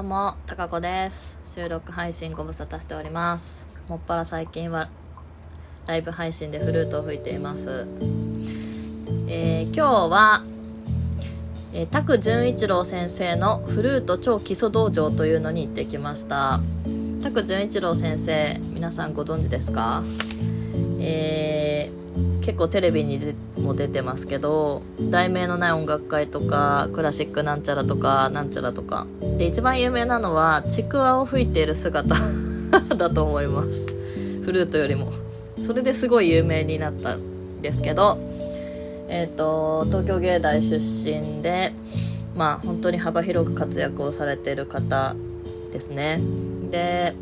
[0.00, 1.38] どうも、たかこです。
[1.44, 3.68] 収録配信ご無沙汰しております。
[3.86, 4.88] もっぱら最近は
[5.86, 7.86] ライブ配信でフルートを吹いています。
[9.28, 10.42] えー今日は、
[11.74, 16.60] えー、拓純一郎先生のフルート超基礎道場というのに行ってきました。
[17.22, 20.02] 拓純一郎先生、皆さんご存知ですか？
[20.98, 29.06] えー結構テレビにでも出てますけど題名のない音楽会とかクラシックなんちゃらとかなんちゃらとか。
[29.38, 32.14] で一番有名なのはちくわを吹いている姿
[32.96, 33.86] だと思います。
[34.44, 35.12] フルートよりも。
[35.64, 38.18] それですごい有名になったんですけど
[39.08, 41.72] えっ、と東京芸大出身で
[42.34, 45.14] まあ本当に幅広く活躍をされてる方
[45.72, 46.20] ですね。
[46.70, 47.14] で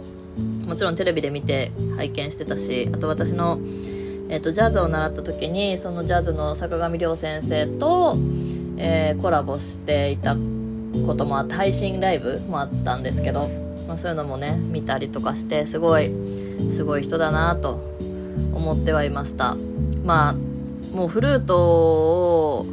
[0.67, 3.59] もちろんテレビで見て拝見してたしあと私の
[4.31, 8.17] えー、とジャズを習った時にそのジャズの坂上亮先生と、
[8.77, 10.37] えーコラボしていた
[11.07, 13.49] こともあって配信ライブもあったんですけど、
[13.87, 16.11] まあ、そういうのもね見たりとかしてすごい
[16.71, 17.81] すごい人だなと
[18.53, 19.57] 思ってはいました。
[20.05, 20.33] まあ
[20.95, 21.59] もうフルート
[22.61, 22.67] を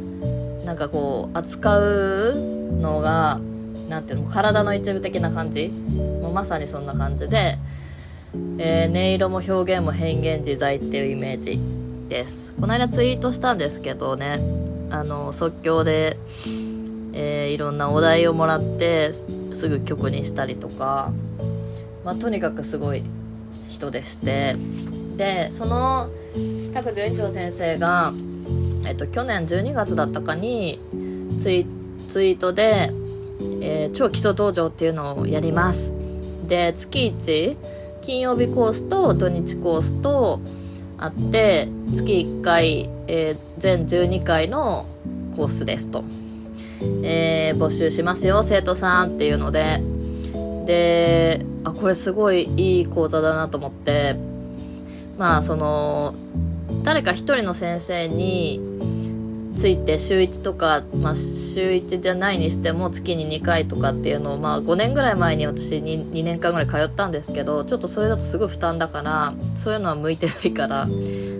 [0.64, 2.34] なんかこう扱う
[2.80, 3.40] のが
[3.88, 5.68] なんていうの体の一部的な感じ？
[5.68, 7.58] もうまさにそんな感じで
[8.58, 11.60] えー音色も表現も変幻自在っていうイメージ
[12.08, 12.54] です。
[12.54, 14.40] この間ツイートしたんですけどね。
[14.90, 16.16] あの即興で、
[17.12, 21.12] えーいろんなお題をもらってすぐ曲にしたりとか、
[22.04, 23.02] まあ、とにかくすごい
[23.68, 24.56] 人でして。
[25.16, 26.10] でその
[26.72, 28.12] 拓純一郎先生が、
[28.86, 30.78] えっと、去年12月だったかに
[31.38, 31.66] ツイ
[32.06, 32.90] ツイートで、
[33.62, 35.94] えー超基礎道場っていうのをやります。
[36.46, 37.56] で月1
[38.06, 40.38] 金曜日コースと土日コースと
[40.96, 44.86] あって月1回、えー全12回の
[45.34, 46.04] コースですと、
[47.02, 49.82] えー募集しますよ生徒さんっていうので。
[50.66, 54.14] であこれすごいいい講座だなと思って。
[55.18, 56.14] まあその
[56.84, 58.60] 誰か一人の先生に
[59.56, 70.86] ついて週1とか、まあ、週1じゃないにしても月に2回とかっていうのを、まあ、5年ぐらい前に私 2, 2年間ぐらい通ったんですけどちょっとそれだとすごい負担だからそういうのは向いてないから。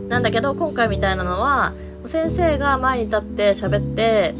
[0.08, 1.72] なんだけど今回みたいなのは
[2.04, 4.34] 先生が前に立って喋って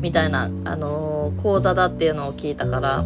[0.00, 3.04] みたいな、あのー講座だっていうのを聞いたから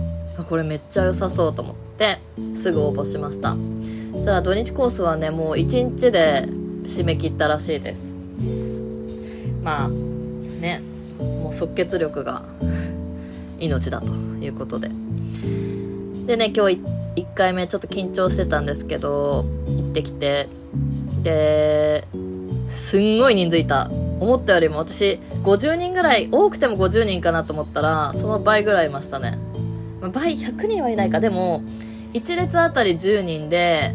[0.48, 2.18] これめっちゃ良さそうと思って
[2.54, 3.56] すぐ応募しました。
[4.12, 6.44] そしたら土日コースはねもう1日で
[6.84, 8.16] 締め切ったらしいです。
[9.68, 10.80] まあね
[11.18, 12.42] もう即決力が
[13.60, 14.06] 命だと
[14.40, 14.88] いうことで。
[16.26, 16.80] でね今日
[17.16, 20.48] 1回目ちょっと緊張してたんですけど行ってきて。
[21.22, 22.04] で
[22.68, 23.90] すんごい人数いた。
[24.20, 29.36] 思ったよりも私50人ぐらい多くても50人かなと思ったらその倍ぐらいいましたね。
[30.12, 31.18] 倍100人はいないか。
[31.20, 31.62] でも
[32.14, 33.94] 1列あたり10人で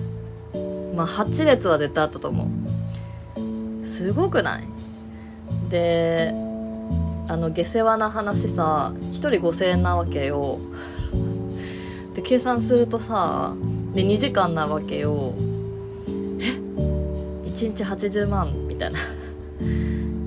[0.95, 3.85] まあ8列は絶対あったと思う。
[3.85, 4.72] すごくない？
[5.69, 6.33] で
[7.27, 10.59] あの下世話な話さ1人5000円なわけよ。
[12.15, 13.55] で計算するとさ
[13.93, 15.33] で2時間なわけよ。
[16.39, 16.43] え
[17.47, 18.99] ？1日80万みたいな。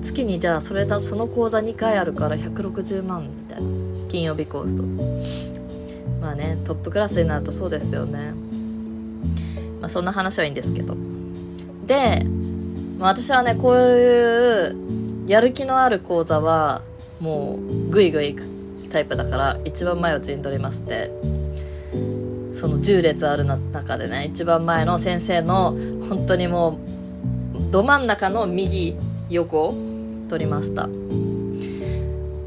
[0.01, 3.67] 月にじゃあそれだその講座2回あるから160万みたいな。
[4.09, 4.83] 金曜日コースと。
[6.21, 8.33] まあねトップクラスになるとそうですよね。
[9.79, 10.95] まあそんな話はいいんですけど。
[11.85, 12.21] で、
[12.97, 14.96] まあ、私はねこういう
[15.27, 16.81] やる気のある講座は
[17.19, 21.11] もうグイグイ行くタイプだから一番前を陣取りまして
[22.53, 25.75] その10列ある中でね一番前の先生の
[26.09, 26.79] 本当にも
[27.53, 28.95] うど真ん中の右
[29.29, 29.73] 横を
[30.29, 30.89] 取りました。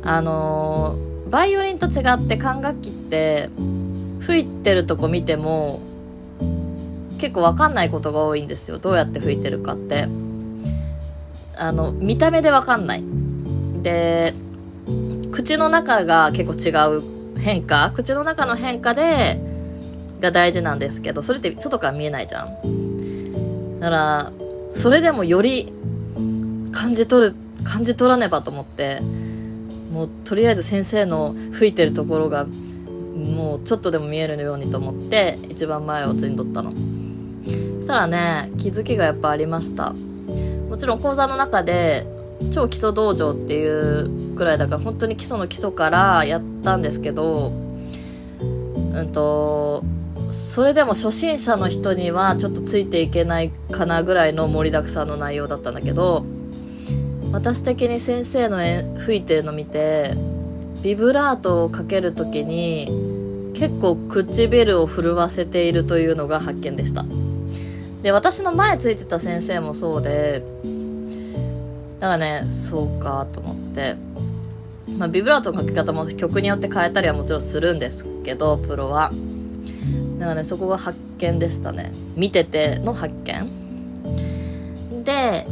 [0.02, 3.50] あのーバイオリンと違って管楽器って
[4.18, 5.80] 吹いてるとこ見ても
[7.20, 8.78] 結構わかんないことが多いんですよ。
[8.78, 10.08] どうやって吹いてるかって。
[11.60, 13.04] あの見た目でわかんない。
[13.82, 14.34] で
[15.30, 17.02] 口の中が結構違う
[17.38, 17.92] 変化？
[17.94, 19.38] 口の中の変化で
[20.20, 23.78] が大事なんですけどそれって外から見えないじゃん。
[23.78, 24.32] だから
[24.74, 25.72] それでもより
[26.72, 29.00] 感じ取る感じ取らねばと思って
[29.92, 36.72] もうとりあえず先生の吹いてるところがもうちょっとでも見えるようにと思って一番前を陣取ったの。
[36.72, 36.76] そ
[37.82, 39.94] したらね気づきがやっぱありました。
[40.70, 42.06] もちろん講座の中で
[42.52, 47.48] 超基礎道場っていうくらいだから本当に基礎の基礎からやったんですけど
[48.40, 49.82] うんと
[50.30, 56.24] それでも初心者の人にはちょっとついていけないかなぐらいの盛りだくさんの内容だったんだけど
[57.32, 58.58] 私的に先生の
[59.00, 60.14] 吹いてるの見て
[60.82, 67.04] ビブラートをかける時に結構唇を震わせているというのが発見でした。
[68.02, 70.42] で私の前ついてた先生もそうで
[71.98, 73.96] だからねそうかと思って。
[75.00, 79.10] まあ、ビブラートのかけ方も曲によって変えたりはもちろんするんですけどプロは。
[80.18, 81.90] だからねそこが発見でしたね。
[82.16, 85.04] 見てての発見。
[85.04, 85.46] で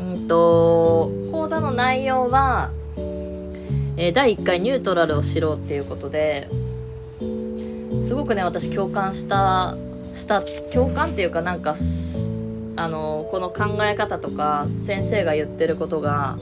[0.00, 2.72] うんと講座の内容は、
[3.96, 6.48] えー、第1回ニュートラルを知ろうっていうことで
[8.02, 9.76] すごくね私共感した
[10.18, 11.74] した共感っていうかなんか
[12.76, 16.38] あのこの考え方とか先生が言ってることが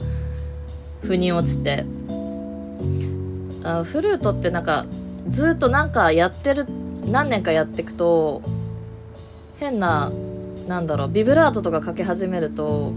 [1.01, 1.85] 腑に落ちて。
[3.67, 4.85] あフルートってなんか
[5.29, 6.65] ずっとなんかやってる
[7.05, 8.41] 何年かやってくと
[9.59, 10.09] 変な
[10.67, 12.93] なんだろうビブラートとかかけ始めると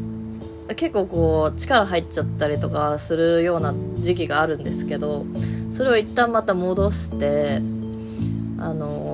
[0.77, 5.27] 結構こう力入っちゃったりとかするような時期があるんですけど
[5.71, 7.61] それを一旦また戻して
[8.59, 9.10] あの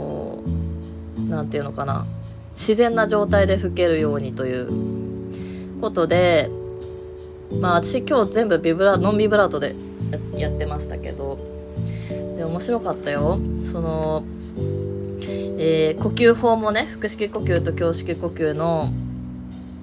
[1.29, 2.07] 何て言うのかな。
[2.55, 5.17] 自然な状態で吹けるようにという。
[5.81, 6.51] ことで
[7.61, 9.75] まあ私今日全部ビブラノンビブラートで
[10.37, 11.39] やってましたけど
[12.37, 13.39] で面白かったよ。
[13.71, 14.25] その、
[15.59, 18.89] えー、呼吸法もね腹式呼吸と胸式呼吸の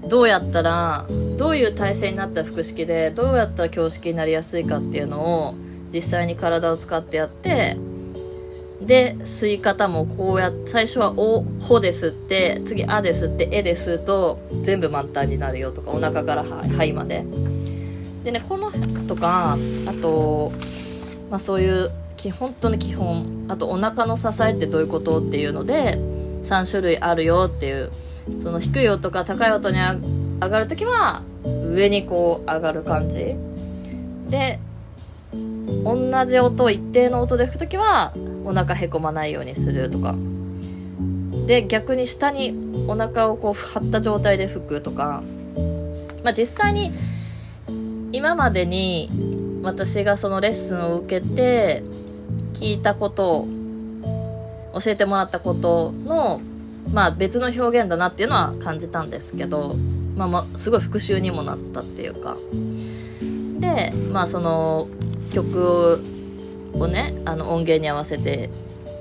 [0.07, 1.07] どうやったら
[1.37, 5.55] どういう体勢になった腹式でどうやったら胸式になりやすいかっていうのを
[5.91, 7.77] 実際に体を使ってやって
[8.85, 17.25] で吸い方もこうやって最初は「お」「ほ」で吸って次「あ」で吸って「え」で吸うと全部満タンになるよとかお腹から肺まで。
[18.23, 18.71] でねこの
[19.05, 20.53] とかあと、
[21.29, 25.97] まあ、そういう基本当に基本あとお腹の支えってどういうことっていうので
[26.43, 27.91] 3種類あるよっていう
[28.41, 29.77] その低い音か高い音に
[30.41, 33.35] 上がる時は上にこう上がる感じ。
[34.29, 34.59] で
[35.83, 38.13] 同じ音一定の音で吹く時は
[38.43, 40.15] お腹へこまないようにするとか。
[41.47, 45.23] で逆に下にお腹をこう張った状態で吹くとか。
[46.23, 46.91] まあ実際に
[48.11, 49.09] 今までに
[49.63, 51.83] 私がそのレッスンを受けて
[52.53, 53.47] 聞いたことを
[54.81, 56.41] 教えてもらったことの、
[56.91, 59.75] まあ、別の表現だなっていうのは感じたんですけど、
[60.15, 62.37] まあ、まあすごい復習にもなったっていうか。
[63.59, 64.87] でまあその
[65.33, 65.99] 曲
[66.73, 68.49] をねあの音源に合わせて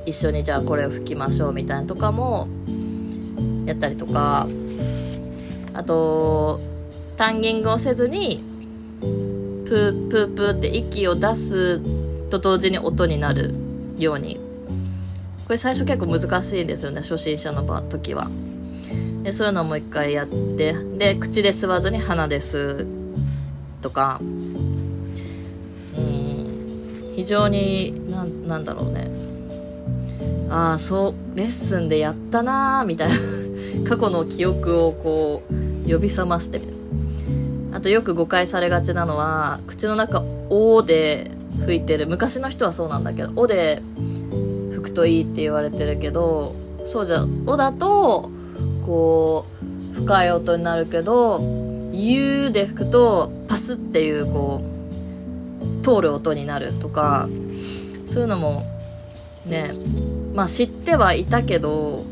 [0.06, 2.48] 一緒にじゃあこれを吹きましょうみたいなとかも
[3.66, 4.48] やったりとか。
[5.74, 6.60] あと
[7.16, 8.42] タンギングをせずに
[9.00, 11.80] プープープーって息を出す
[12.28, 13.54] と同時に音になる
[13.96, 14.38] ように。
[15.46, 18.28] これ最初結構難しいんですよね初心者の場時は。
[19.22, 20.74] でそういうのをもう一回やって。
[20.98, 22.86] で口で吸わずに鼻で吸う
[23.80, 24.20] とか。
[27.22, 29.08] 非常になんなんだろうね。
[30.50, 33.14] ああそうレッスンでやったなーみたいな。
[33.88, 41.30] 過去の記憶をこう呼び覚ましてみたいなあとよく誤解されがちなのは口の中「お」で
[41.64, 42.06] 吹いてる。
[42.06, 43.82] 昔の人はそうなんだけど「お」で
[44.72, 46.54] 吹くといいって言われてるけど
[46.84, 48.30] そうじゃ「お」だと
[48.84, 49.46] こ
[49.94, 51.41] う深い音になるけど
[51.94, 54.71] 「ゆ」で吹くとパスっていうこう
[55.82, 57.29] 通る音になるとか
[58.06, 58.65] そういうのも
[59.46, 59.72] ね
[60.34, 62.05] まあ知ってはいたけど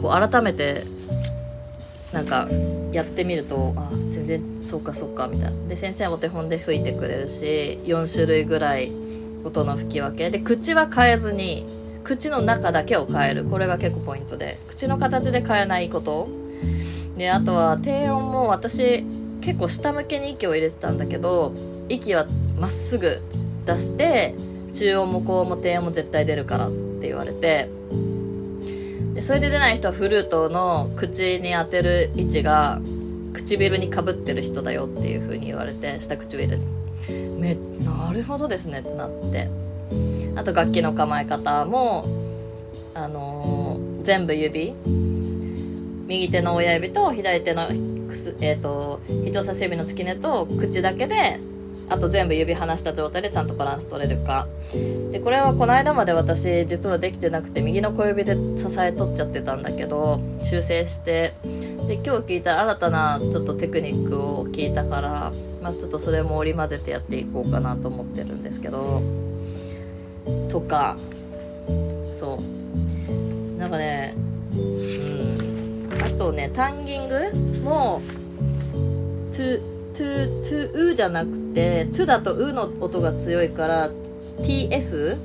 [0.00, 0.84] こう改めて
[2.12, 2.48] なんか
[2.92, 5.68] やってみるとあ全然そうかそうかみたいな。
[5.68, 8.92] で先生はお手本で吹いてくれるし4種類ぐらい
[9.44, 10.30] 音の吹き分け。
[10.30, 11.64] で口は変えずに
[12.04, 13.44] 口の中だけを変える。
[13.44, 14.58] これが結構ポイントで。
[14.68, 16.28] 口の形で変えないこと。
[17.16, 19.04] であとは低音も私
[19.40, 21.52] 結構下向けに息を入れてたんだけど
[21.88, 22.26] 息は
[22.62, 23.20] まっすぐ
[23.66, 24.36] 出して
[24.72, 27.68] 中音も高音も低音も絶対出るからって言われて
[29.14, 32.80] でそれで出ない人はフルートの口に当てる位置が
[33.32, 36.64] 唇にかぶってる人だよっていう風に言われて下唇に。
[37.40, 39.48] めなるほどですねってなって。
[40.36, 42.06] あと楽器の構え方も
[42.94, 44.72] あのー、全部指。
[46.06, 51.40] 右手の親指と左手の、えーと人差し指の付け根と口だけで
[51.88, 54.46] あと全部指離した状態でちゃんとバランス取れるか。
[55.10, 61.34] でこれはこの間まで私実はできてなくて右の小指で支え取っちゃってたんだけど修正して。
[61.86, 69.02] で今日聞いた新たなちょっとテクニックを聞いたから、まあ、ちょっとそれも織り交ぜてやっていこうかなと思ってるんですけど。
[70.48, 70.96] とか
[72.12, 73.58] そう。
[73.58, 74.14] なんかね
[74.54, 76.04] うん。
[76.04, 77.16] あとねタンギング
[77.64, 78.00] も
[79.32, 83.90] 2トゥトゥウじゃなくてトゥだとウの音が強いから
[84.40, 85.18] tf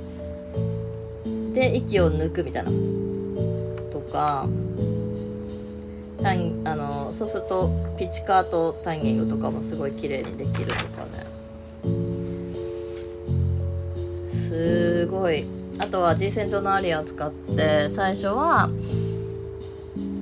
[1.54, 2.72] で息を抜くみたいな。
[3.92, 4.48] とか
[6.22, 11.26] 単あのそうするとピチカートタイミングとかもすごい綺麗にできるとかね。
[14.30, 15.46] すごい。
[15.80, 18.70] あとは G 線上のアリアを使って最初は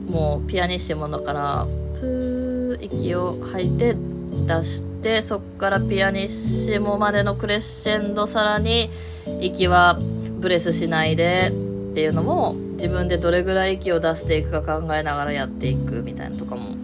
[0.10, 1.66] もうピアニッシモだから
[2.00, 3.96] プー息を吐いて
[4.46, 8.90] 出してそっからピアニッシモまでのクレッシェンドさらに
[9.42, 10.00] 息は
[10.40, 16.75] ブレスしないでっていうのも自分でどれぐらい息を出していくか考えながらやっていくみたいなとかも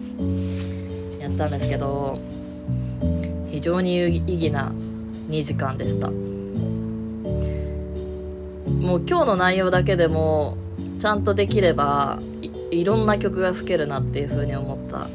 [1.19, 2.17] やったんですけど
[3.49, 4.71] 非常に有意義な
[5.29, 6.09] 2時間でした。
[8.81, 10.57] もう今日の内容だけでも
[10.99, 12.19] ちゃんとできれば
[12.71, 15.07] いろんな曲が吹けるなっていう風に思った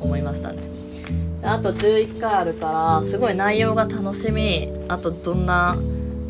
[0.00, 0.71] 思いましたね。
[1.44, 2.70] あと11回あるか
[3.00, 4.68] らすごい内容が楽しみ。
[4.88, 5.76] あとどんな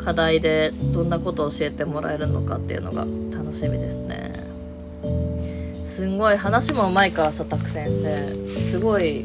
[0.03, 3.05] 課題でどんなことを教えてもらえるのかっていうのが
[3.35, 4.33] 楽しみですね。
[5.85, 8.55] すんごい話もうまいからさ拓先生。
[8.55, 9.23] すごい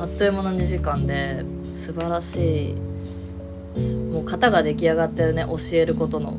[0.00, 2.74] あっという間の2時間で素晴らしい
[4.12, 5.46] もう型が出来上がってるね。
[5.46, 6.30] 教えることの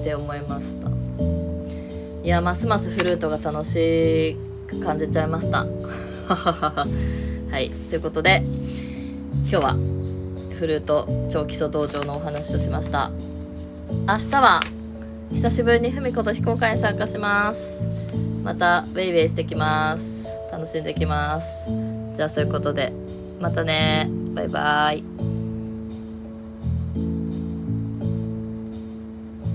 [0.00, 0.88] って思いました。
[2.24, 4.36] いやますますフルートが楽し
[4.66, 5.64] く感じちゃいました。
[7.50, 7.70] はい。
[7.70, 8.42] ということで
[9.48, 9.72] 今日は
[10.58, 13.10] フルート超基礎道場のお話をしました。
[14.06, 14.60] 明日は
[15.32, 17.82] 久しぶりにふみこと非公開に参加します。
[18.42, 20.28] またウェイウェイしてきます。
[20.50, 21.68] 楽しんできます。
[22.14, 22.92] じゃあそういうことで
[23.40, 24.10] またね。
[24.34, 25.27] バイバイ。